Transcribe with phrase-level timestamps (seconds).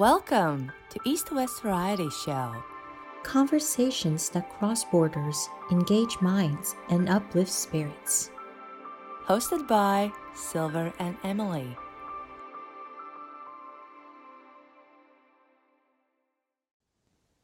[0.00, 2.54] Welcome to East West Variety Show.
[3.22, 8.30] Conversations that cross borders, engage minds, and uplift spirits.
[9.26, 11.76] Hosted by Silver and Emily.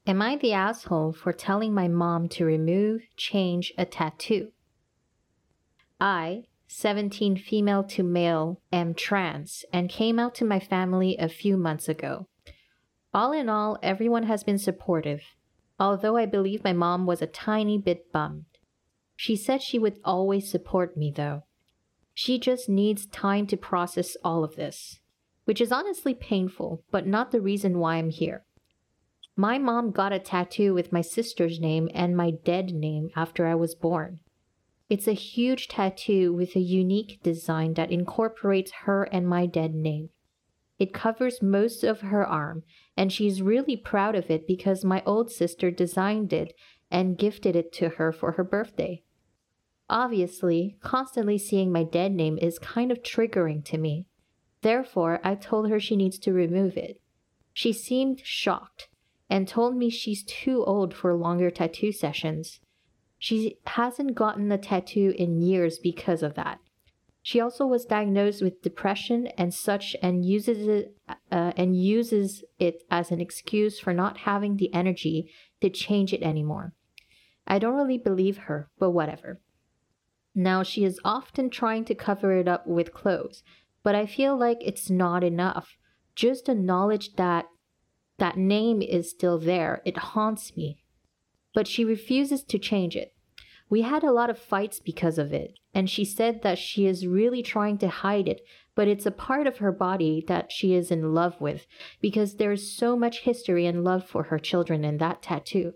[0.06, 4.52] Am I the asshole for telling my mom to remove, change a tattoo?
[6.00, 11.58] I, 17 female to male, am trans and came out to my family a few
[11.58, 12.28] months ago.
[13.16, 15.22] All in all, everyone has been supportive,
[15.80, 18.44] although I believe my mom was a tiny bit bummed.
[19.16, 21.44] She said she would always support me, though.
[22.12, 25.00] She just needs time to process all of this,
[25.46, 28.44] which is honestly painful, but not the reason why I'm here.
[29.34, 33.54] My mom got a tattoo with my sister's name and my dead name after I
[33.54, 34.20] was born.
[34.90, 40.10] It's a huge tattoo with a unique design that incorporates her and my dead name.
[40.78, 42.62] It covers most of her arm,
[42.96, 46.54] and she's really proud of it because my old sister designed it
[46.90, 49.02] and gifted it to her for her birthday.
[49.88, 54.06] Obviously, constantly seeing my dead name is kind of triggering to me.
[54.62, 57.00] Therefore, I told her she needs to remove it.
[57.52, 58.88] She seemed shocked
[59.28, 62.60] and told me she's too old for longer tattoo sessions.
[63.18, 66.58] She hasn't gotten a tattoo in years because of that.
[67.26, 72.84] She also was diagnosed with depression and such and uses it uh, and uses it
[72.88, 76.72] as an excuse for not having the energy to change it anymore.
[77.44, 79.40] I don't really believe her, but whatever.
[80.36, 83.42] Now she is often trying to cover it up with clothes,
[83.82, 85.78] but I feel like it's not enough.
[86.14, 87.46] Just the knowledge that
[88.18, 90.78] that name is still there, it haunts me.
[91.52, 93.16] But she refuses to change it.
[93.68, 97.06] We had a lot of fights because of it, and she said that she is
[97.06, 98.40] really trying to hide it,
[98.74, 101.66] but it's a part of her body that she is in love with
[102.00, 105.74] because there's so much history and love for her children in that tattoo.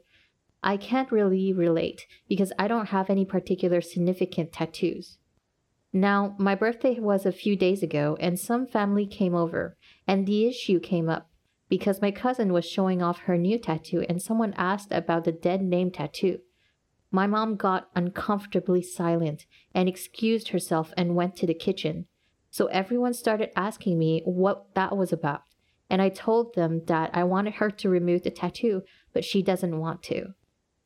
[0.63, 5.19] I can't really relate because I don't have any particular significant tattoos.
[5.93, 10.47] Now, my birthday was a few days ago, and some family came over, and the
[10.47, 11.29] issue came up
[11.69, 15.61] because my cousin was showing off her new tattoo and someone asked about the dead
[15.61, 16.39] name tattoo.
[17.11, 22.07] My mom got uncomfortably silent and excused herself and went to the kitchen.
[22.51, 25.43] So everyone started asking me what that was about.
[25.89, 28.83] And I told them that I wanted her to remove the tattoo,
[29.13, 30.35] but she doesn't want to.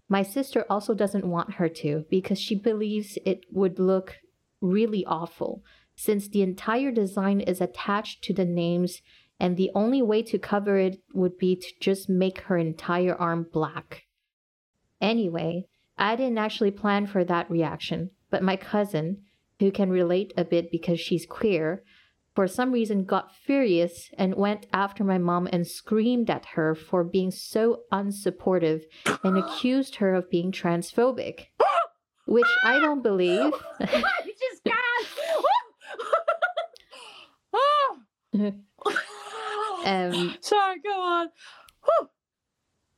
[0.08, 4.16] My sister also doesn't want her to because she believes it would look
[4.60, 5.62] really awful
[5.96, 9.02] since the entire design is attached to the names
[9.38, 13.46] and the only way to cover it would be to just make her entire arm
[13.52, 14.04] black.
[15.00, 19.22] Anyway, I didn't actually plan for that reaction, but my cousin,
[19.60, 21.84] who can relate a bit because she's queer,
[22.34, 27.04] for some reason got furious and went after my mom and screamed at her for
[27.04, 28.82] being so unsupportive
[29.22, 31.46] and accused her of being transphobic.
[32.26, 33.52] Which I don't believe.
[33.80, 34.74] just got.
[39.84, 41.28] um, Sorry, go on.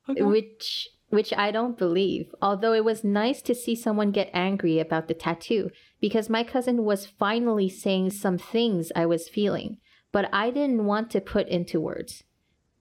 [0.08, 2.34] Which which I don't believe.
[2.42, 6.84] Although it was nice to see someone get angry about the tattoo because my cousin
[6.84, 9.78] was finally saying some things I was feeling,
[10.12, 12.24] but I didn't want to put into words.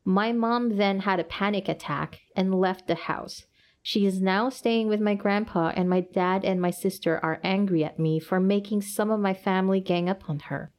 [0.03, 3.45] My mom then had a panic attack and left the house.
[3.81, 7.83] She is now staying with my grandpa, and my dad and my sister are angry
[7.83, 10.71] at me for making some of my family gang up on her.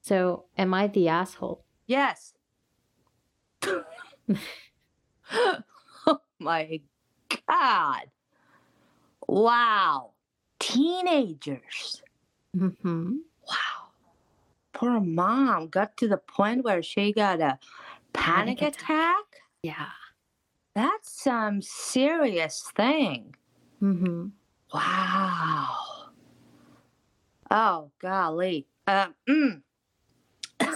[0.00, 1.64] So, am I the asshole?
[1.86, 2.34] Yes.
[6.40, 6.80] my
[7.48, 8.02] God.
[9.28, 10.10] Wow.
[10.58, 12.02] Teenagers.
[12.56, 13.16] Mm-hmm.
[13.46, 13.90] Wow.
[14.72, 17.58] Poor mom got to the point where she got a
[18.12, 19.24] panic, Panic attack.
[19.62, 19.86] Yeah.
[20.74, 23.34] That's some serious thing.
[23.82, 24.28] Mm-hmm.
[24.72, 25.76] Wow.
[27.50, 28.66] Oh, golly.
[28.86, 29.62] Uh, mm.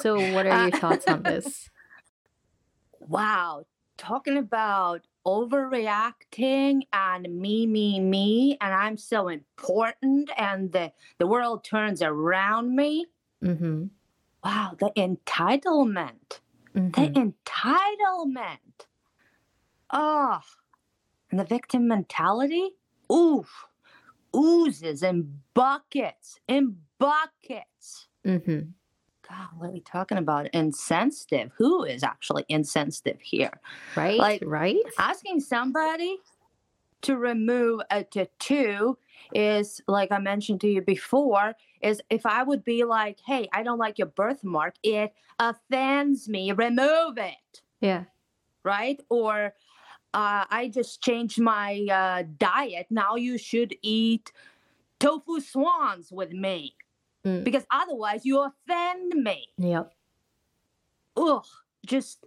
[0.01, 1.71] So, what are your thoughts on this?
[3.07, 3.67] Wow.
[3.99, 11.65] Talking about overreacting and me, me, me, and I'm so important and the, the world
[11.65, 13.07] turns around me.
[13.43, 13.85] Mm-hmm.
[14.45, 16.41] Wow, the entitlement.
[16.75, 17.29] The Mm-hmm.
[17.31, 18.87] entitlement.
[19.93, 20.41] Oh,
[21.31, 22.71] and the victim mentality?
[23.13, 23.67] Oof.
[24.37, 28.09] Oozes in buckets, in buckets.
[28.27, 28.71] Mm-hmm.
[29.37, 30.49] God, what are we talking about?
[30.55, 31.51] Insensitive.
[31.57, 33.61] Who is actually insensitive here?
[33.97, 34.19] Right?
[34.19, 34.77] Like- right?
[34.99, 36.19] Asking somebody
[37.03, 38.97] to remove a tattoo
[39.35, 43.63] is, like I mentioned to you before, is if I would be like, hey, I
[43.63, 47.63] don't like your birthmark, it offends me, remove it.
[47.81, 48.05] Yeah.
[48.63, 48.99] right?
[49.11, 49.53] Or
[50.15, 52.87] uh, I just changed my uh, diet.
[52.89, 54.33] Now you should eat
[54.99, 56.77] tofu swans with me
[57.25, 57.43] Mm.
[57.45, 59.49] because otherwise you offend me.
[59.59, 59.91] Yep.
[61.17, 61.45] Ugh,
[61.87, 62.25] just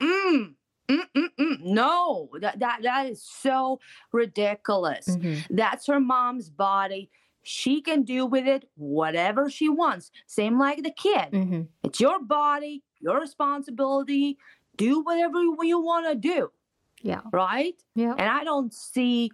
[0.00, 0.54] mm,
[0.88, 1.60] mm, mm, mm.
[1.64, 3.80] no, that, that that is so
[4.12, 5.06] ridiculous.
[5.08, 5.44] Mhm.
[5.50, 7.10] That's her mom's body.
[7.42, 10.10] She can do with it whatever she wants.
[10.26, 11.30] Same like the kid.
[11.32, 11.68] Mhm.
[11.84, 14.38] It's your body, your responsibility.
[14.76, 16.50] Do whatever you want to do,
[17.02, 17.20] Yeah.
[17.32, 17.74] right?
[17.94, 18.12] Yeah.
[18.18, 19.30] And I don't see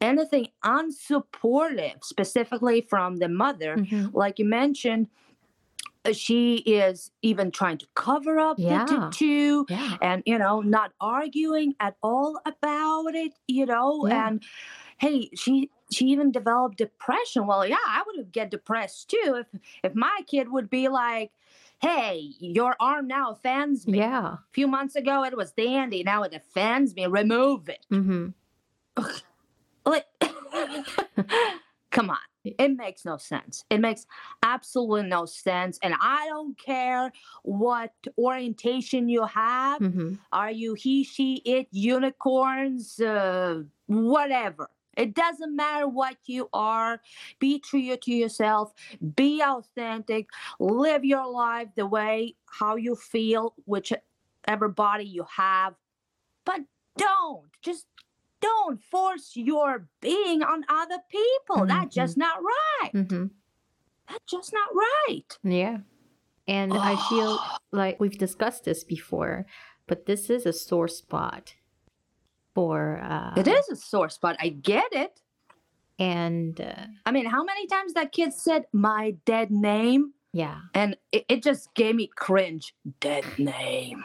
[0.00, 3.76] anything unsupportive, specifically from the mother.
[3.76, 4.12] Mhm.
[4.14, 5.08] Like you mentioned,
[6.04, 8.84] uh, she is even trying to cover up Yeah.
[8.84, 9.96] the tattoo Yeah.
[10.00, 14.28] and, you know, not arguing at all about it, you know, Yeah.
[14.28, 14.42] and
[14.98, 17.46] hey, she she even developed depression.
[17.48, 19.46] Well, yeah, I would get depressed too if
[19.82, 21.32] if my kid would be like,
[21.80, 24.34] "Hey, your arm now offends me." Yeah.
[24.34, 27.06] A few months ago it was dandy, now it offends me.
[27.06, 27.84] Remove it.
[27.90, 28.28] hmm
[28.96, 29.24] Like,
[32.00, 32.18] come on.
[32.44, 33.64] It makes no sense.
[33.68, 34.06] It makes
[34.42, 35.78] absolutely no sense.
[35.82, 37.12] And I don't care
[37.42, 39.82] what orientation you have.
[39.82, 44.70] hmm Are you he, she, it, unicorns, uh, whatever?
[44.96, 47.00] It doesn't matter what you are.
[47.38, 48.72] Be true to yourself.
[49.16, 50.28] Be authentic.
[50.58, 55.74] Live your life the way how you feel, whichever body you have.
[56.44, 56.62] But
[56.98, 57.86] don't just
[58.40, 61.66] don't force your being on other people.
[61.66, 62.90] That's just not right.
[62.94, 63.26] Mm-hmm.
[64.08, 65.38] That's just not right.
[65.42, 65.78] Yeah.
[66.48, 67.38] And I feel
[67.72, 69.46] like we've discussed this before,
[69.86, 71.54] but this is a sore spot
[72.54, 74.36] for uh It is a sore spot.
[74.40, 75.20] I get it.
[75.98, 80.14] and uh, I mean, how many times that kid said my dead name?
[80.32, 80.60] yeah.
[80.74, 82.74] And it, it just gave me cringe.
[83.00, 84.04] Dead name.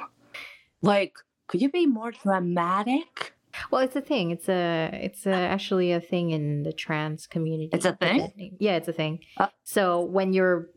[0.82, 1.14] Like,
[1.48, 3.35] could you be more dramatic?
[3.72, 4.32] Well, it's a thing.
[4.32, 7.70] It's a it's a, actually a thing in the trans community.
[7.74, 8.58] It's a thing?
[8.60, 9.20] Yeah, it's a thing.
[9.38, 9.48] Uh.
[9.64, 10.70] so when you're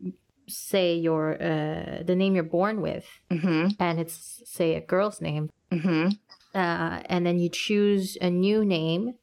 [0.47, 3.67] say your uh the name you're born with Mm-hmm.
[3.79, 6.07] and it's say a girl's name Mm-hmm.
[6.55, 9.13] uh and then you choose a new name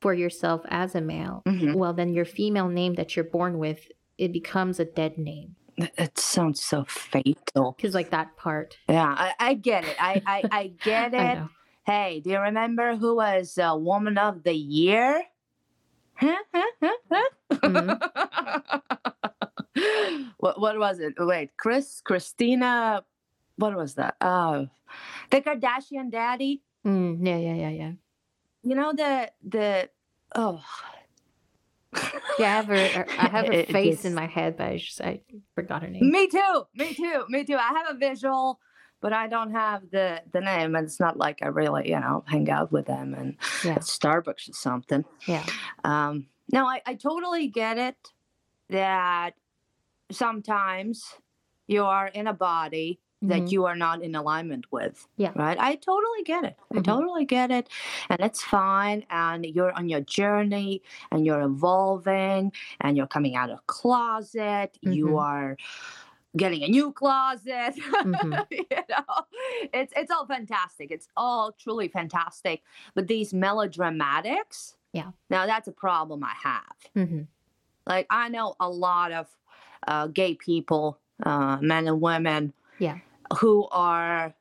[0.00, 1.76] for yourself as a male Mhm.
[1.76, 3.78] well then your female name that you're born with
[4.18, 5.54] it becomes a dead name
[5.98, 7.74] That sounds so fatal.
[7.76, 9.96] because like that part Yeah, I, I get it.
[10.00, 11.34] I, I, I get I it.
[11.36, 11.48] know.
[11.86, 15.22] Hey, do you remember who was uh, Woman of the Year?
[20.38, 21.14] what what was it?
[21.16, 23.04] Wait, Chris, Christina,
[23.54, 24.16] what was that?
[24.20, 24.64] Uh,
[25.30, 26.62] the Kardashian daddy.
[26.84, 27.92] Mm, yeah yeah yeah yeah
[28.64, 29.88] You know the the
[30.34, 30.64] oh.
[32.38, 35.00] yeah i have her i have her it face in my head but i just
[35.00, 35.20] i
[35.54, 36.66] forgot her name Me too.
[36.74, 37.24] Me too.
[37.28, 37.56] Me too.
[37.56, 38.60] I have a visual,
[39.06, 42.24] but I don't have the the name, and it's not like I really you know
[42.26, 45.04] hang out with them and yeah Starbucks or something.
[45.28, 45.44] yeah
[45.84, 48.00] Um, no, I, I totally get it
[48.70, 49.34] that
[50.10, 51.04] sometimes
[51.68, 53.52] you are in a body that Mhm.
[53.52, 55.06] you are not in alignment with.
[55.16, 55.32] Yeah.
[55.36, 55.58] Right.
[55.58, 56.56] I totally get it.
[56.74, 56.84] I Mhm.
[56.84, 57.68] totally get it.
[58.10, 59.04] And it's fine.
[59.10, 64.70] And you're on your journey and you're evolving and you're coming out of closet.
[64.82, 65.22] You Mhm.
[65.32, 65.56] are
[66.36, 67.74] getting a new closet.
[67.76, 68.46] Mhm.
[68.50, 69.24] you know,
[69.72, 70.90] it's it's all fantastic.
[70.90, 72.62] It's all truly fantastic.
[72.94, 75.10] But these melodramatics, Yeah.
[75.30, 76.76] Now that's a problem I have.
[76.94, 77.22] hmm
[77.86, 79.26] Like I know a lot of
[79.86, 82.98] uh, gay people, uh, men and women, Yeah.
[83.40, 84.34] who are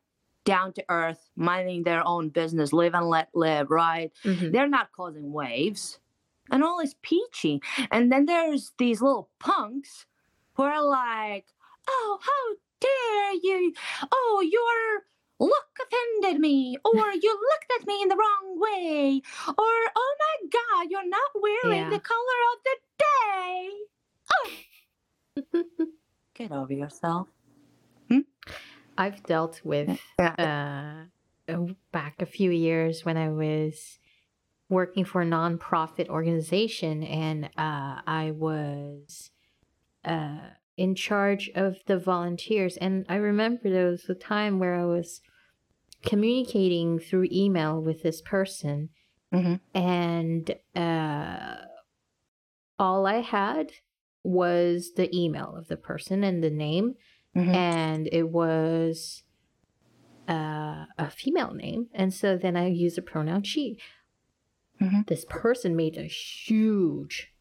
[0.46, 3.70] down to earth, minding their own business, live and let live.
[3.70, 4.12] Right?
[4.24, 6.00] hmm They're not causing waves,
[6.52, 7.62] and all is peachy.
[7.92, 10.06] And then there's these little punks
[10.54, 11.46] who are like,
[11.88, 13.74] "Oh, how dare you!
[14.12, 15.04] Oh, your
[15.40, 20.50] look offended me, or you looked at me in the wrong way, or oh my
[20.52, 21.90] God, you're not wearing Yeah.
[21.90, 22.78] the color of the
[25.64, 25.86] day."
[26.34, 27.28] Get over yourself.
[28.98, 31.08] I've dealt with Yeah.
[31.50, 34.00] uh, uh, back a few years when I was
[34.70, 39.32] working for a nonprofit organization, and uh, I was
[40.06, 40.40] uh,
[40.78, 42.78] in charge of the volunteers.
[42.78, 45.22] And I remember there was a time where I was
[46.04, 48.90] communicating through email with this person,
[49.34, 49.60] Mhm.
[49.74, 51.56] and uh,
[52.78, 53.72] all I had
[54.24, 56.96] was the email of the person and the name
[57.36, 57.54] Mhm.
[57.56, 59.24] and it was
[60.28, 61.88] uh, a female name.
[61.94, 63.78] And so then I used the pronoun she.
[64.82, 65.06] Mhm.
[65.08, 67.32] This person made a huge,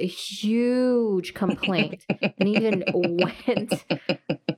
[0.00, 2.04] a huge complaint
[2.38, 3.84] and even went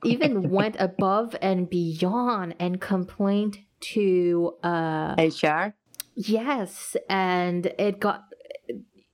[0.04, 5.74] even went above and beyond and complained to uh HR.
[6.14, 8.24] yes and it got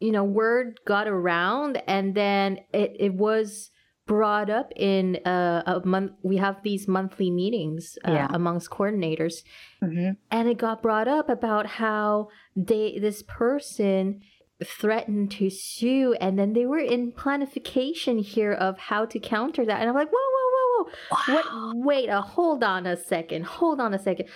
[0.01, 3.71] you know word got around and then it it was
[4.07, 8.29] brought up in uh, a month we have these monthly meetings uh, Yeah.
[8.31, 9.43] amongst coordinators
[9.83, 10.13] Mm-hmm.
[10.31, 14.21] and it got brought up about how they this person
[14.65, 19.81] threatened to sue and then they were in planification here of how to counter that.
[19.81, 21.35] And i'm like whoa whoa whoa whoa.
[21.35, 21.77] What?
[21.87, 24.27] Wait a hold on a second hold on a second.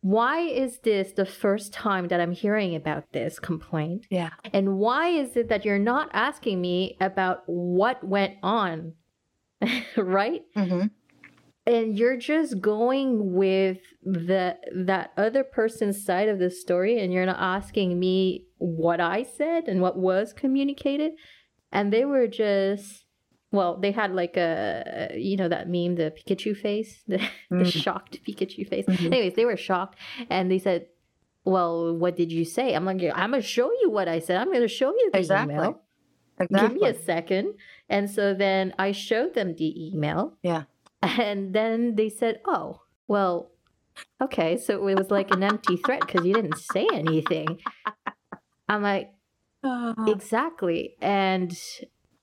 [0.00, 4.06] Why is this the first time that i'm hearing about this complaint?
[4.10, 4.30] Yeah.
[4.52, 8.94] and why is it that you're not asking me about what went on?
[9.96, 10.42] Right?
[10.56, 10.86] Mm-hmm.
[11.66, 17.26] And you're just going with the that other person's side of the story and you're
[17.26, 21.12] not asking me what i said and what was communicated
[21.70, 23.04] and they were just
[23.52, 27.18] well they had like a you know that meme the pikachu face the,
[27.50, 27.82] the Mhm.
[27.82, 29.06] shocked pikachu face Mhm.
[29.06, 29.96] anyways they were shocked
[30.30, 30.86] and they said
[31.44, 34.52] well what did you say i'm like i'm gonna show you what i said i'm
[34.52, 35.54] gonna show you the Exactly.
[35.54, 35.80] email
[36.40, 36.68] Exactly.
[36.68, 37.54] give me a second
[37.88, 40.64] and so then i showed them the email Yeah.
[41.02, 43.50] And then they said oh well
[44.20, 44.56] okay.
[44.56, 47.58] So it was like an empty threat because you didn't say anything.
[48.68, 49.12] I'm like
[50.06, 50.94] exactly.
[51.00, 51.52] And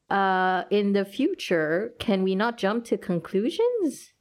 [0.10, 4.14] uh in the future can we not jump to conclusions?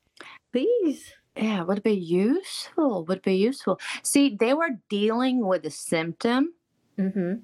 [0.52, 1.14] Please.
[1.36, 3.04] Yeah, would be useful.
[3.04, 3.78] Would be useful.
[4.02, 6.52] See, they were dealing with a symptom,
[6.98, 7.34] mm-hmm.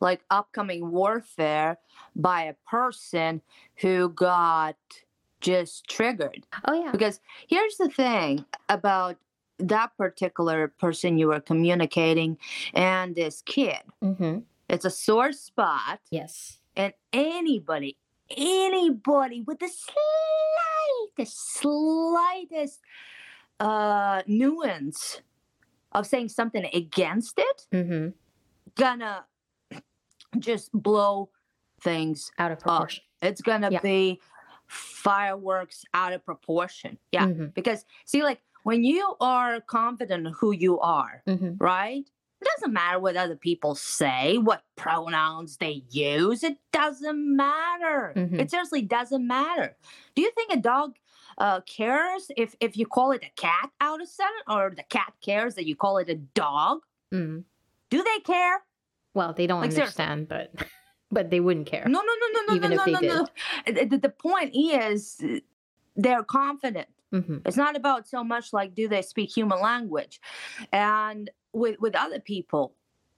[0.00, 1.78] like upcoming warfare,
[2.14, 3.40] by a person
[3.76, 4.76] who got
[5.40, 6.46] just triggered.
[6.66, 6.90] oh yeah.
[6.90, 9.16] Because here's the thing about
[9.58, 12.38] that particular person you were communicating
[12.74, 13.80] and this kid.
[14.02, 14.40] Mm-hmm.
[14.68, 16.58] It's a sore spot, yes.
[16.76, 17.96] And anybody,
[18.36, 19.68] anybody with the
[21.16, 22.80] slightest, slightest
[23.58, 25.20] uh, nuance
[25.92, 28.08] of saying something against it, mm-hmm.
[28.76, 29.24] gonna
[30.38, 31.30] just blow
[31.80, 33.02] things out of proportion.
[33.22, 33.80] It's gonna Yeah.
[33.80, 34.20] be
[34.68, 36.98] fireworks out of proportion.
[37.12, 37.26] Yeah.
[37.26, 37.54] Mhm.
[37.54, 42.04] Because see, like when you are confident in who you are, mm-hmm right?
[42.40, 46.44] It doesn't matter what other people say, what pronouns they use.
[46.44, 48.12] It doesn't matter.
[48.16, 48.38] Mhm.
[48.38, 49.76] It seriously doesn't matter.
[50.14, 50.96] Do you think a dog
[51.38, 55.12] uh, cares if if you call it a cat out of sudden, or the cat
[55.20, 56.82] cares that you call it a dog?
[57.12, 57.42] mm
[57.90, 58.62] Do they care?
[59.14, 60.04] well they don't Like, seriously.
[60.04, 60.52] understand but
[61.10, 63.14] but they wouldn't care No, no, no, no, no, Even no, if no, they no,
[63.24, 63.84] no.
[63.88, 65.20] The, the- point is,
[65.96, 66.88] they're confident.
[67.12, 70.20] mm-hmm It's not about so much like do they speak human language,
[70.72, 72.74] and with with other people,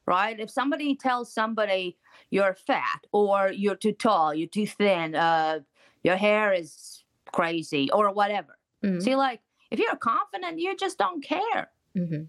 [0.07, 0.39] right?
[0.39, 1.97] If somebody tells somebody
[2.31, 5.61] you're fat or you're too tall, you're too thin, uh,
[6.05, 8.55] your hair is crazy or whatever.
[8.85, 9.03] Mhm.
[9.03, 11.71] See, like if you're confident, you just don't care.
[11.97, 12.23] mm-hmm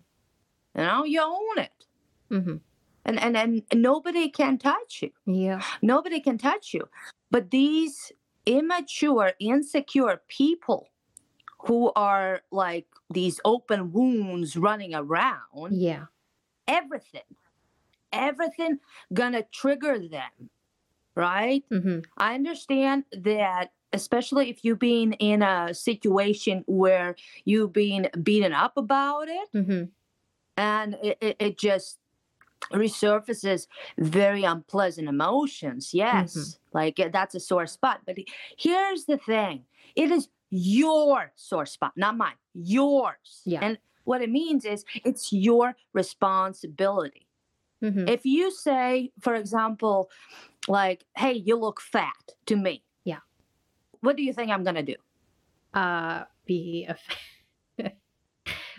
[0.77, 1.85] You know, you own it,
[2.31, 2.57] mm-hmm
[3.05, 5.11] and and and nobody can touch you.
[5.25, 6.87] yeah Nobody can touch you.
[7.29, 8.11] But these
[8.45, 10.89] immature, insecure people
[11.59, 16.05] who are like these open wounds running around, yeah
[16.67, 17.21] everything,
[18.11, 18.79] everything
[19.13, 20.49] gonna trigger them,
[21.15, 21.63] right?
[21.71, 27.15] mm-hmm I understand that, especially if you've been in a situation where
[27.45, 29.83] you've been beaten up about it mm-hmm
[30.57, 31.97] and it, it, it just
[32.73, 38.17] resurfaces very unpleasant emotions yes like uh, that's a sore spot but
[38.57, 39.63] here's the thing
[39.95, 43.59] it is your sore spot not mine yours Yeah.
[43.61, 47.27] and what it means is it's your responsibility.
[47.83, 48.07] Mm-hmm.
[48.07, 50.09] If you say for example
[50.67, 53.19] like hey you look fat to me Yeah.
[54.01, 54.95] what do you think i'm gonna do?
[55.73, 56.95] Uh be a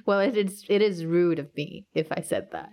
[0.06, 2.70] well it is it is rude of me if i said that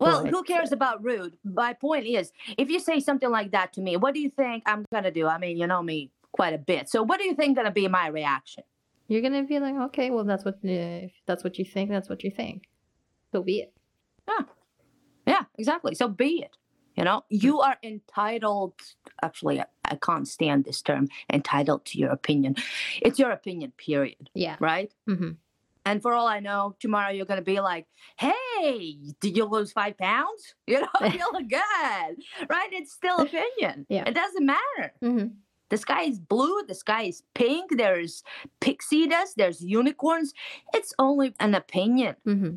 [0.00, 1.36] Well, who cares about rude?
[1.44, 4.62] My point is, if you say something like that to me, what do you think
[4.66, 5.26] I'm gonna do?
[5.26, 6.88] I mean, you know me quite a bit.
[6.88, 8.64] So, what do you think gonna be my reaction?
[9.10, 12.08] you're gonna be like okay well that's what uh, if that's what you think that's
[12.08, 12.68] what you think
[13.32, 13.72] so be it
[14.28, 14.44] Yeah,
[15.26, 15.94] yeah, exactly.
[15.94, 16.56] So be it.
[16.96, 18.74] You know, you are entitled.
[19.22, 21.08] Actually, I, I can't stand this term.
[21.32, 22.56] Entitled to your opinion.
[23.02, 23.72] It's your opinion.
[23.76, 24.30] Period.
[24.34, 24.92] yeah Right.
[25.08, 25.32] mm-hmm
[25.86, 27.86] And for all I know, tomorrow you're gonna be like,
[28.18, 30.54] "Hey, did you lose five pounds?
[30.66, 32.16] You know, you look good,
[32.48, 32.68] right?
[32.72, 33.86] It's still opinion.
[33.88, 34.04] Yeah.
[34.06, 34.92] It doesn't matter.
[35.02, 35.28] mm-hmm
[35.70, 38.22] The sky is blue, the sky is pink, there's
[38.60, 40.34] pixie dust, there's unicorns.
[40.74, 42.16] It's only an opinion.
[42.26, 42.54] mm-hmm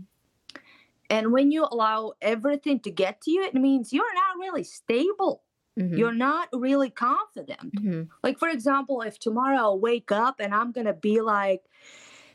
[1.10, 5.44] And when you allow everything to get to you, it means you're not really stable.
[5.80, 5.98] Mhm.
[5.98, 7.74] You're not really confident.
[7.76, 8.10] Mhm.
[8.24, 11.64] Like, for example, if tomorrow I wake up and I'm going to be like,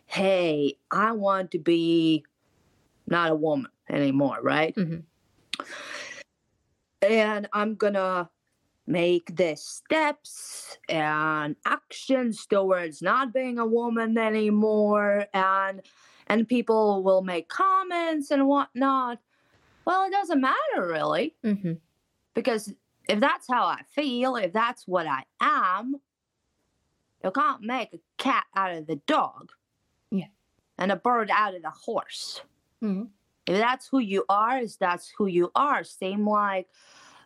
[0.09, 2.25] hey, I want to be
[3.07, 4.75] not a woman anymore, right?
[4.75, 5.05] Mhm.
[7.03, 8.29] And I'm to
[8.87, 15.83] make the steps and actions towards not being a woman anymore and
[16.27, 19.19] and people will make comments and whatnot
[19.85, 21.79] well it doesn't matter really Mhm.
[22.33, 22.73] because
[23.11, 26.01] if that's how I feel, if that's what I am,
[27.25, 29.53] you can't make a cat out of the dog.
[30.79, 30.83] Yeah.
[30.85, 32.43] And a bird out of the horse.
[32.83, 33.09] Mhm.
[33.47, 35.85] If that's who you are, is that's who you are.
[35.85, 36.69] Same like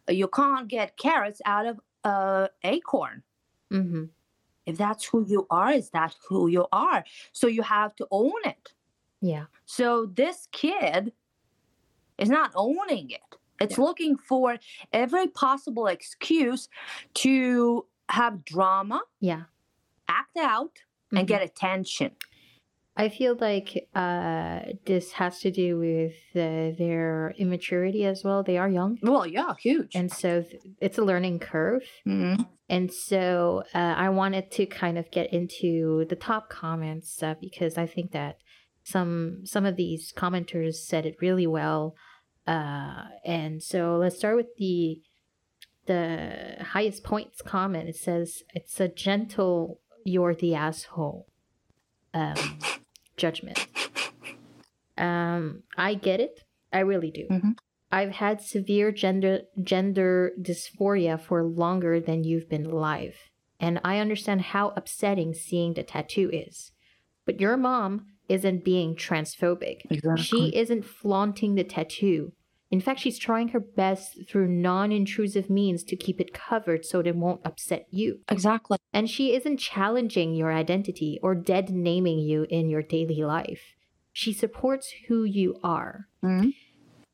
[0.09, 3.23] uh, you can't get carrots out of a acorn.
[3.71, 4.11] Mhm.
[4.67, 7.05] If that's who you are, is that who you are?
[7.33, 8.73] So you have to own it.
[9.21, 9.47] Yeah.
[9.67, 11.13] So this kid
[12.19, 13.37] is not owning it.
[13.61, 14.59] It's looking for
[14.93, 16.69] every possible excuse
[17.15, 19.45] to have drama, Yeah.
[20.09, 20.83] act out,
[21.13, 21.29] and Mhm.
[21.29, 22.17] get attention.
[22.95, 28.43] I feel like uh, this has to do with uh, their immaturity as well.
[28.43, 28.99] They are young.
[29.03, 29.95] Well, yeah, huge.
[29.95, 31.83] And so th- it's a learning curve.
[32.07, 32.47] Mhm.
[32.69, 37.79] And so uh, I wanted to kind of get into the top comments uh, because
[37.79, 38.37] I think that
[38.85, 41.95] some some of these commenters said it really well.
[42.47, 45.01] Uh, and so let's start with the
[45.87, 47.89] the highest points comment.
[47.89, 51.27] It says it's a gentle "you're the asshole"
[52.15, 52.35] um,
[53.17, 53.67] judgment.
[54.99, 56.45] Um, I get it.
[56.73, 57.27] I really do.
[57.31, 57.55] Mhm.
[57.91, 63.17] I've had severe gender gender dysphoria for longer than you've been alive,
[63.61, 66.73] and I understand how upsetting seeing the tattoo is.
[67.27, 69.83] But your mom isn't being transphobic.
[69.91, 70.23] Exactly.
[70.23, 72.33] She isn't flaunting the tattoo.
[72.73, 77.15] In fact, she's trying her best through non-intrusive means to keep it covered so it
[77.15, 78.21] won't upset you.
[78.31, 78.79] exactly.
[78.95, 83.75] And she isn't challenging your identity or dead naming you in your daily life.
[84.13, 86.09] She supports who you are.
[86.25, 86.55] Mhm.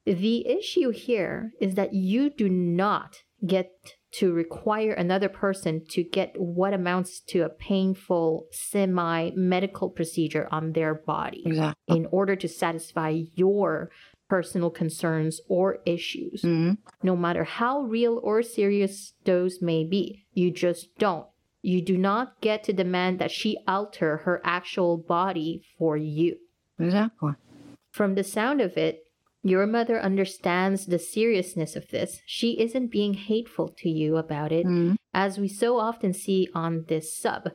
[0.07, 3.71] The issue here is that you do not get
[4.11, 10.73] to require another person to get what amounts to a painful semi medical procedure on
[10.73, 11.97] their body Exactly.
[11.97, 13.91] in order to satisfy your
[14.29, 16.79] personal concerns or issues Mhm.
[17.03, 20.25] no matter how real or serious those may be.
[20.33, 21.27] You just don't.
[21.63, 26.37] You do not get to demand that she alter her actual body for you.
[26.79, 27.33] Exactly.
[27.91, 29.03] From the sound of it,
[29.43, 32.21] your mother understands the seriousness of this.
[32.27, 34.97] She isn't being hateful to you about it, Mhm.
[35.15, 37.51] as we so often see on this sub,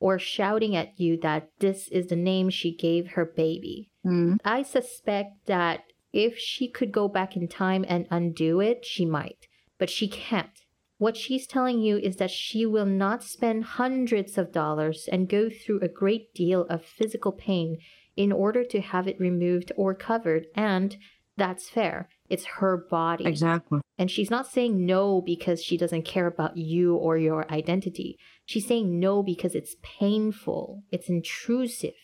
[0.00, 3.88] or shouting at you that this is the name she gave her baby.
[4.04, 4.38] Mhm.
[4.44, 9.46] I suspect that if she could go back in time and undo it, she might,
[9.78, 10.50] but she can't.
[10.98, 15.48] What she's telling you is that she will not spend hundreds of dollars and go
[15.48, 17.78] through a great deal of physical pain
[18.16, 20.96] in order to have it removed or covered, and
[21.36, 22.08] that's fair.
[22.28, 23.26] It's her body.
[23.26, 23.80] Exactly.
[23.96, 28.18] And she's not saying no because she doesn't care about you or your identity.
[28.44, 31.94] She's saying no because it's painful, it's intrusive,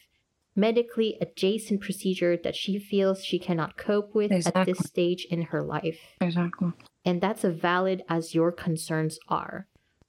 [0.57, 5.63] medically adjacent procedure that she feels she cannot cope with at this stage in her
[5.63, 5.99] life.
[6.21, 6.73] Exactly.
[7.05, 9.67] And that's as valid as your concerns are.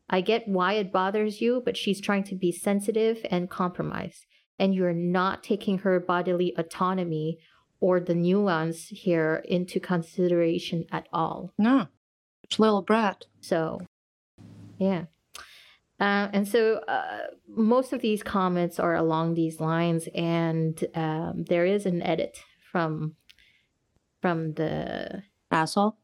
[0.10, 4.26] I get why it bothers you, but she's trying to be sensitive and compromise.
[4.60, 7.40] And you're not taking her bodily autonomy
[7.80, 11.52] or the nuance here into consideration at all.
[11.58, 11.88] No.
[12.44, 13.26] It's little brat.
[13.42, 13.82] So,
[14.78, 15.06] yeah.
[16.00, 21.66] Uh, and so uh, most of these comments are along these lines, and um, there
[21.66, 22.40] is an edit
[22.72, 23.16] from
[24.22, 25.98] from the Asshole.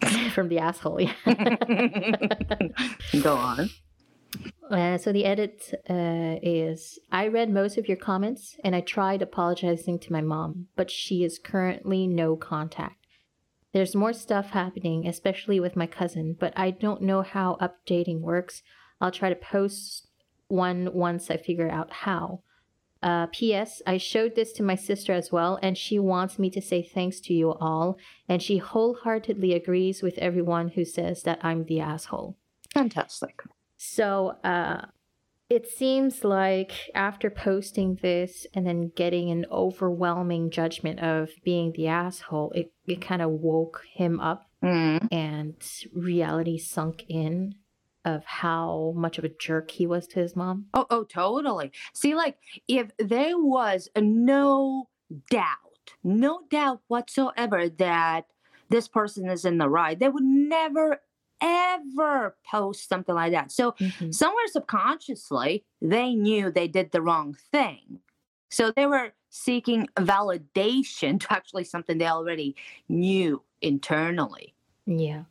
[0.32, 1.00] from the asshole.
[1.00, 1.14] Yeah.
[3.22, 3.70] Go on.
[4.70, 9.22] Uh, so the edit uh, is I read most of your comments and I tried
[9.22, 13.06] apologizing to my mom, but she is currently no contact.
[13.72, 18.62] There's more stuff happening, especially with my cousin, but I don't know how updating works.
[19.00, 20.08] I'll try to post
[20.48, 22.40] one once I figure out how.
[23.00, 23.80] Uh, P.S.
[23.86, 27.20] I showed this to my sister as well, and she wants me to say thanks
[27.20, 27.96] to you all,
[28.28, 32.36] and she wholeheartedly agrees with everyone who says that I'm the asshole.
[32.74, 33.40] Fantastic.
[33.76, 34.86] So uh,
[35.48, 41.86] it seems like after posting this and then getting an overwhelming judgment of being the
[41.86, 45.06] asshole, it, it kind of woke him up Mm.
[45.12, 45.54] and
[45.94, 47.54] reality sunk in
[48.08, 50.66] of how much of a jerk he was to his mom.
[50.74, 51.72] Oh, oh, totally.
[51.92, 54.88] See, like, if there was no
[55.30, 58.26] doubt, no doubt whatsoever that
[58.70, 61.00] this person is in the right, they would never,
[61.40, 63.52] ever post something like that.
[63.52, 64.14] So Mhm.
[64.14, 68.00] somewhere subconsciously, they knew they did the wrong thing.
[68.50, 72.56] So they were seeking validation to actually something they already
[72.88, 74.54] knew internally,
[74.86, 75.24] Yeah.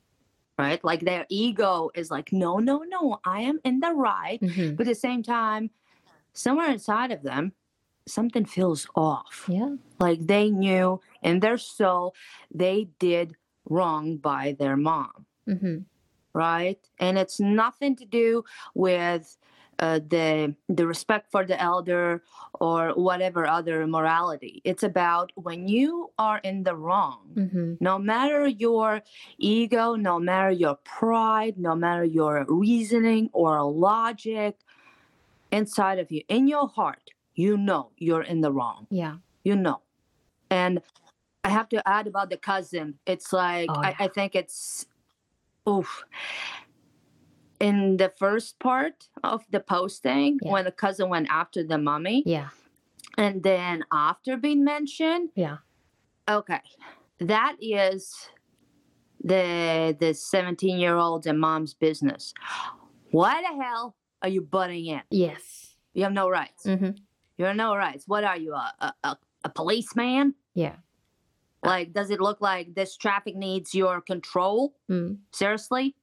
[0.58, 0.84] Right?
[0.84, 4.41] Like their ego is like, no, no, no, I am in the right.
[4.41, 4.76] Mhm.
[4.76, 5.70] But at the same time,
[6.34, 7.54] somewhere inside of them,
[8.08, 9.46] something feels off.
[9.48, 9.76] Yeah.
[10.00, 12.15] Like they knew in their soul
[12.54, 13.36] they did
[13.70, 15.80] wrong by their mom hmm
[16.34, 18.43] right and it's nothing to do
[18.76, 19.38] with
[19.80, 22.24] uh, the the respect for the elder
[22.60, 24.62] or whatever other morality.
[24.63, 29.02] It's about when you are in the wrong hmm no matter your
[29.38, 34.58] ego no matter your pride no matter your reasoning or logic
[35.52, 38.88] inside of you in your heart you know you're in the wrong.
[38.90, 39.18] Yeah.
[39.44, 39.82] you know.
[40.50, 40.82] And
[41.44, 43.00] i have to add about the cousin.
[43.06, 44.86] It's like Oh, I, I think it's
[45.70, 46.04] oof
[47.60, 50.52] in the first part of the posting Yeah.
[50.52, 52.50] when the cousin went after the mummy Yeah.
[53.17, 55.58] and then after being mentioned Yeah.
[56.30, 56.62] okay
[57.20, 58.30] that is
[59.24, 62.34] the the 17 year old and mom's business
[63.12, 65.76] why the hell are you butting in Yes.
[65.93, 66.91] you have no rights hmm
[67.38, 70.76] you have no rights what are you a, a, a, a policeman Yeah.
[71.63, 74.76] Like, does it look like this traffic needs your control?
[74.89, 75.17] Mm.
[75.34, 75.96] Seriously?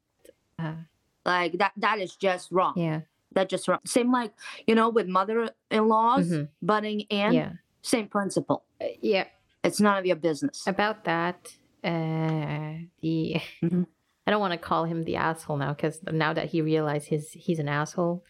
[0.59, 0.83] Uh,
[1.25, 2.75] Like that that is just wrong.
[2.77, 3.01] yeah.
[3.33, 3.81] That just wrong.
[3.85, 4.33] Same like,
[4.67, 6.49] you know, with mother-in-laws Mhm.
[6.63, 7.33] butting in.
[7.33, 7.53] Yeah.
[7.83, 8.65] Same principle.
[8.81, 9.25] Uh, yeah.
[9.65, 10.67] It's none of your business.
[10.67, 13.87] About that, uh, the Mhm.
[14.27, 17.31] I don't want to call him the asshole now because now that he realized his
[17.33, 18.25] he's an asshole,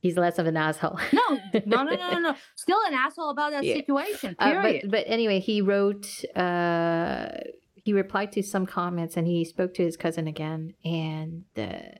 [0.00, 0.98] he's less of an asshole.
[1.12, 2.34] No, no, no, no, no.
[2.56, 3.74] Still an asshole about that Yeah.
[3.76, 4.36] situation.
[4.38, 4.82] Uh, Period.
[4.82, 6.06] but but anyway, he wrote.
[6.36, 7.28] Uh,
[7.76, 11.98] he replied to some comments and he spoke to his cousin again and uh,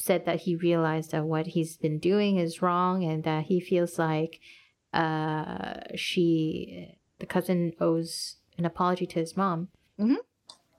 [0.00, 3.98] said that he realized that what he's been doing is wrong and that he feels
[3.98, 4.38] like
[4.94, 9.68] uh, she, the cousin, owes an apology to his mom.
[9.98, 10.16] Mhm.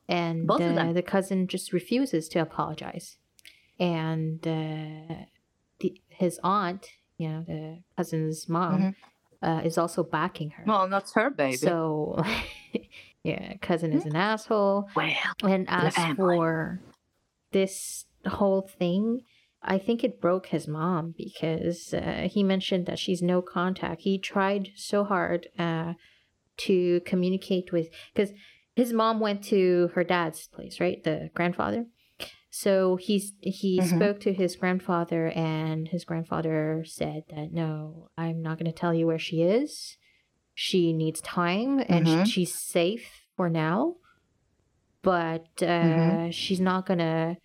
[0.07, 0.93] And Both of uh, them.
[0.93, 3.17] the cousin just refuses to apologize.
[3.79, 5.25] And uh,
[5.79, 8.95] the, his aunt, you know, the cousin's mom, Mhm.
[9.43, 10.63] uh, is also backing her.
[10.65, 11.57] well, that's her baby.
[11.57, 12.23] So,
[13.23, 14.89] yeah, cousin is an asshole.
[14.95, 15.11] well,
[15.43, 16.79] And as for
[17.51, 19.21] this whole thing,
[19.61, 24.01] I think it broke his mom because uh, he mentioned that she's no contact.
[24.01, 25.93] He tried so hard uh,
[26.57, 28.31] to communicate with, because
[28.75, 31.03] his mom went to her dad's place, right?
[31.03, 31.85] The grandfather.
[32.51, 33.95] So he's he Mhm.
[33.95, 38.93] spoke to his grandfather, and his grandfather said that no, I'm not going to tell
[38.93, 39.97] you where she is.
[40.55, 42.25] She needs time, and sh- Mhm.
[42.25, 43.95] she's safe for now.
[45.01, 46.33] But uh, Mhm.
[46.33, 47.37] she's not gonna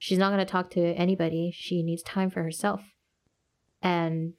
[0.00, 1.52] she's not gonna talk to anybody.
[1.54, 2.82] She needs time for herself,
[3.82, 4.34] and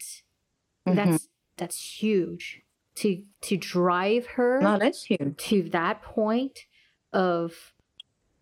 [0.85, 0.95] Mhm.
[0.95, 2.61] that's that's huge
[2.95, 5.37] to to drive her no, that's huge.
[5.37, 6.59] to that point
[7.13, 7.73] of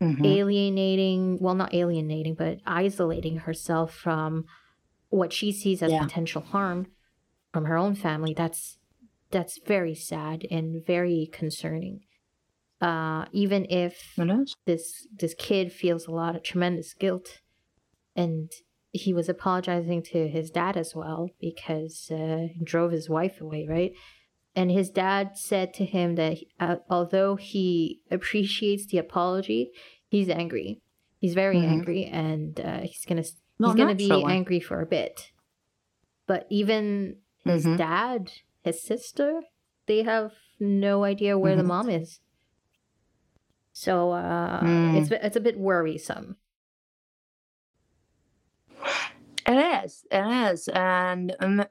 [0.02, 0.26] Mhm.
[0.26, 4.46] alienating well not alienating but isolating herself from
[5.10, 6.04] what she sees as Yeah.
[6.04, 6.88] potential harm
[7.52, 8.78] from her own family that's
[9.32, 12.06] that's very sad and very concerning
[12.82, 14.14] uh even if
[14.66, 17.42] this this kid feels a lot of tremendous guilt
[18.16, 18.52] and
[18.92, 23.66] he was apologizing to his dad as well because uh, he drove his wife away
[23.70, 23.92] right
[24.56, 29.72] and his dad said to him that uh, although he appreciates the apology
[30.08, 30.82] he's angry
[31.20, 31.68] he's very Mhm.
[31.70, 33.36] angry and uh, he's gonna he's
[33.76, 34.34] gonna be naturally.
[34.34, 35.32] angry for a bit
[36.28, 37.78] but even his Mhm.
[37.78, 38.32] dad
[38.64, 39.42] his sister
[39.86, 41.68] they have no idea where the Mhm.
[41.68, 42.20] mom is
[43.80, 44.98] so uh, Mm.
[44.98, 46.36] it's it's a bit worrisome.
[49.48, 50.04] It is.
[50.12, 50.68] It is.
[50.68, 51.64] And um,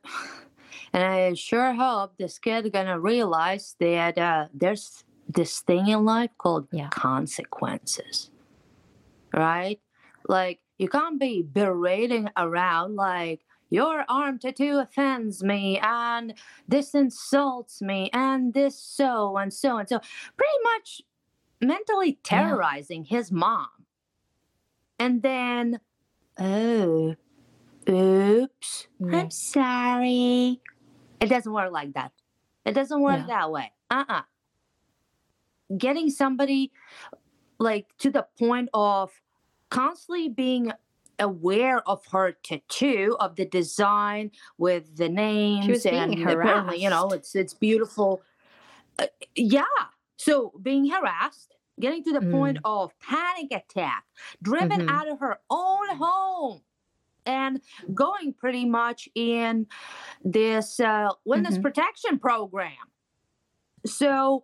[0.94, 6.30] and I sure hope this kid gonna realize that uh, there's this thing in life
[6.38, 6.88] called Yeah.
[6.88, 8.30] consequences.
[9.34, 9.80] Right?
[10.26, 16.32] Like you can't be berating around like your arm tattoo offends me and
[16.66, 20.00] this insults me and this so and so and so.
[20.38, 21.02] Pretty much
[21.60, 23.68] mentally terrorizing his mom.
[24.98, 25.80] And then,
[26.38, 27.14] oh,
[27.88, 29.16] oops, Yeah.
[29.16, 30.60] I'm sorry.
[31.20, 32.12] It doesn't work like that.
[32.64, 33.26] It doesn't work Yeah.
[33.26, 33.72] that way.
[33.90, 34.22] Uh uh
[35.76, 36.72] Getting somebody
[37.58, 39.10] like to the point of
[39.70, 40.72] constantly being
[41.18, 47.34] aware of her tattoo of the design with the names and apparently you know it's
[47.34, 48.22] it's beautiful
[49.00, 49.64] uh, yeah
[50.18, 54.04] so being harassed getting to the point of panic attack,
[54.42, 54.88] driven Mhm.
[54.88, 56.60] out of her own home,
[57.24, 57.60] and
[57.94, 59.64] going pretty much in
[60.24, 61.62] this uh, witness Mhm.
[61.62, 62.90] protection program.
[63.86, 64.42] So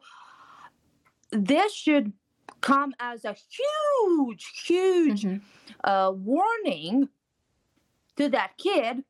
[1.32, 2.12] this should
[2.60, 5.42] come as a huge, huge Mhm.
[5.82, 7.08] uh, warning
[8.16, 9.04] to that kid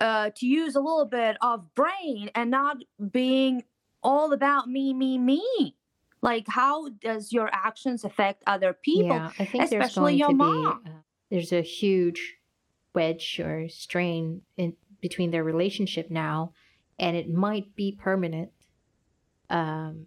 [0.00, 2.76] uh, to use a little bit of brain and not
[3.10, 3.64] being
[4.02, 5.77] all about me, me, me.
[6.20, 9.16] Like, how does your actions affect other people?
[9.16, 10.82] Yeah, I think there's especially your mom.
[10.84, 10.94] be uh,
[11.30, 12.36] there's a huge
[12.94, 16.52] wedge or strain in between their relationship now,
[16.98, 18.50] and it might be permanent.
[19.50, 20.06] Um,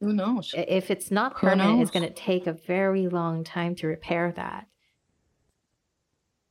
[0.00, 0.54] Who knows?
[0.56, 4.68] if it's not permanent, it's going to take a very long time to repair that.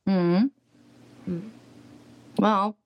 [0.06, 0.44] hmm
[1.26, 1.50] Mm.
[2.38, 2.76] Well,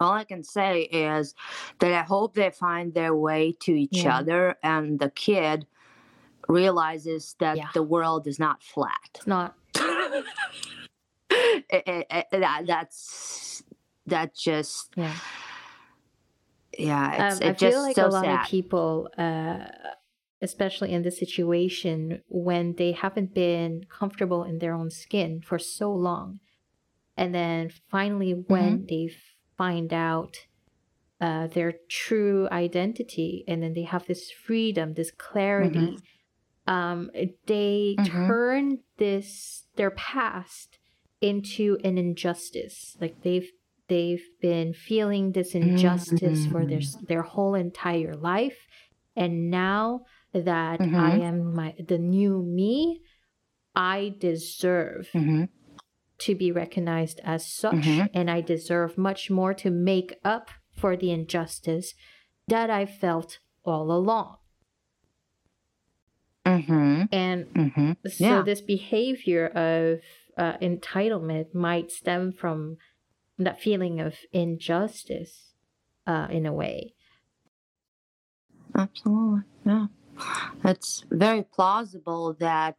[0.00, 1.34] all I can say is
[1.80, 4.18] that I hope they find their way to each Yeah.
[4.18, 5.66] other and the kid
[6.48, 7.68] realizes that Yeah.
[7.74, 9.10] the world is not flat.
[9.14, 9.54] It's not.
[11.30, 13.62] It- it- it- that, that's
[14.06, 15.14] that just Yeah.
[16.78, 19.66] yeah it's, Um, I feel just like so a lot sad of people, uh,
[20.40, 25.92] especially in this situation, when they haven't been comfortable in their own skin for so
[25.92, 26.40] long,
[27.16, 29.10] and then finally when they
[29.58, 30.46] find out
[31.20, 35.98] uh, their true identity, and then they have this freedom, this clarity,
[36.66, 37.10] um,
[37.46, 38.26] they Mhm.
[38.26, 40.78] turn this their past
[41.20, 42.96] into an injustice.
[43.00, 43.50] Like they've
[43.88, 47.06] they've been feeling this injustice for their Mm.
[47.08, 48.58] their whole entire life,
[49.16, 51.22] and now that I Mhm.
[51.30, 53.00] am my the new me,
[53.74, 55.48] I deserve Mhm.
[56.18, 58.10] To be recognized as such, Mhm.
[58.12, 61.94] and I deserve much more to make up for the injustice
[62.48, 64.38] that I felt all along.
[66.44, 67.02] Mm-hmm.
[67.12, 67.92] And Mm-hmm.
[68.08, 68.42] so Yeah.
[68.42, 70.00] this behavior of
[70.36, 72.76] uh, entitlement might stem from
[73.38, 75.52] that feeling of injustice
[76.06, 76.94] uh, in a way.
[78.74, 79.42] Absolutely.
[79.66, 79.86] Yeah.
[80.64, 82.76] It's very plausible that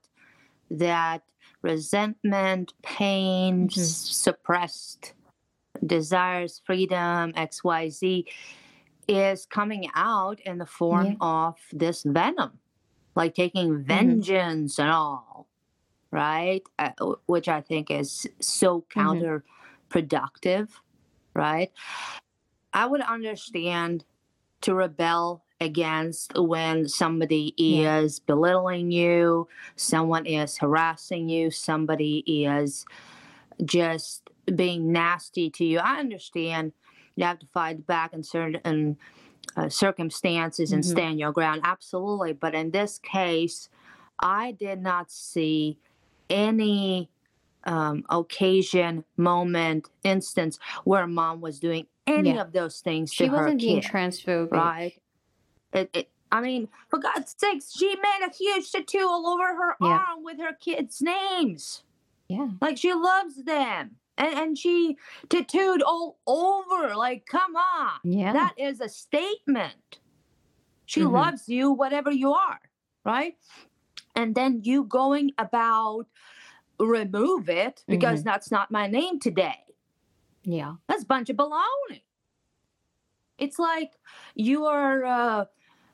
[0.72, 1.24] that
[1.62, 3.80] resentment, pain, Mhm.
[3.80, 5.14] suppressed
[5.86, 8.26] desires, freedom, XYZ
[9.08, 11.16] is coming out in the form Yeah.
[11.22, 12.60] of this venom,
[13.16, 15.48] like taking vengeance and all,
[16.12, 16.64] right?
[16.78, 16.92] Uh,
[17.28, 20.70] which I think is so counterproductive,
[21.34, 21.72] right?
[22.74, 24.06] I would understand
[24.62, 28.00] to rebel against when somebody Yeah.
[28.00, 32.86] is belittling you, someone is harassing you, somebody is
[33.66, 35.80] just being nasty to you.
[35.80, 36.72] I understand
[37.16, 38.98] you have to fight back in certain
[39.58, 40.88] uh, circumstances and Mhm.
[40.88, 41.62] stand your ground.
[41.64, 42.34] Absolutely.
[42.34, 43.68] But in this case,
[44.20, 45.78] I did not see
[46.30, 47.10] any
[47.66, 52.42] um, occasion, moment, instance where mom was doing any Yeah.
[52.42, 54.52] of those things She to her She wasn't being transphobic.
[54.52, 54.94] right?
[55.74, 59.76] It, it, I mean, for God's sakes, she made a huge tattoo all over her
[59.82, 60.04] Yeah.
[60.10, 61.84] arm with her kids' names.
[62.28, 62.50] Yeah.
[62.62, 63.96] Like she loves them.
[64.18, 64.98] And, and she
[65.30, 66.96] tattooed all over.
[66.96, 68.00] Like, come on.
[68.04, 68.34] Yeah.
[68.34, 70.00] That is a statement.
[70.86, 71.12] She Mhm.
[71.12, 72.60] loves you, whatever you are,
[73.06, 73.38] right?
[74.16, 76.08] And then you going about
[76.80, 79.66] remove it because that's not my name today.
[80.44, 80.76] yeah.
[80.88, 82.02] That's a bunch of baloney.
[83.38, 83.92] It's like
[84.36, 85.46] you are uh,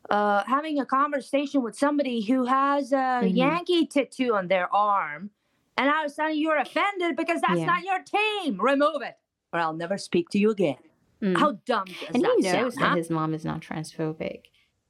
[0.09, 3.35] uh, having a conversation with somebody who has a Mhm.
[3.35, 5.31] Yankee tattoo on their arm,
[5.77, 7.65] and all of a sudden you're offended because that's Yeah.
[7.65, 8.59] not your team.
[8.61, 9.15] Remove it,
[9.51, 10.77] or I'll never speak to you again.
[11.21, 11.37] Mm.
[11.37, 12.83] How dumb does and that he knows sound?
[12.83, 12.95] that huh?
[12.97, 14.43] his mom is not transphobic.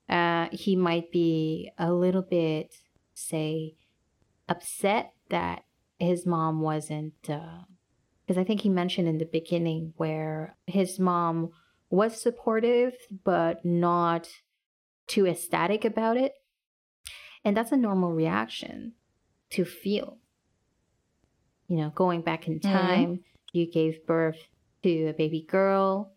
[0.10, 2.82] Uh, he might be a little bit,
[3.14, 3.76] say,
[4.50, 5.64] upset that
[6.00, 7.14] his mom wasn't.
[7.22, 11.52] Because I think he mentioned in the beginning where his mom
[11.90, 14.30] was supportive, but not
[15.08, 16.34] too ecstatic about it.
[17.44, 18.94] And that's a normal reaction
[19.52, 20.18] to feel.
[21.68, 22.72] You know, going back in Mhm.
[22.72, 24.48] time, you gave birth
[24.84, 26.14] to a baby girl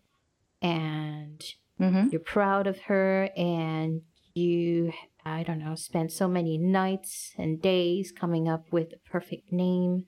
[0.61, 1.43] and
[1.79, 2.11] Mhm.
[2.11, 4.01] you're proud of her and
[4.35, 4.91] you
[5.25, 10.05] i don't know spent so many nights and days coming up with the perfect name